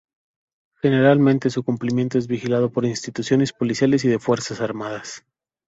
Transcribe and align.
Generalmente 0.81 1.51
su 1.51 1.61
cumplimiento 1.63 2.17
es 2.17 2.25
vigilado 2.25 2.71
por 2.71 2.85
instituciones 2.85 3.53
policiales 3.53 4.03
y 4.03 4.07
de 4.07 4.17
fuerzas 4.17 4.59
armadas. 4.59 5.23